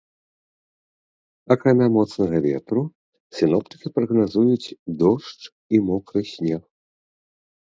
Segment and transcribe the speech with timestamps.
[1.55, 2.81] Акрамя моцнага ветру,
[3.41, 5.41] сіноптыкі прагназуюць дождж
[5.77, 6.61] і мокры снег.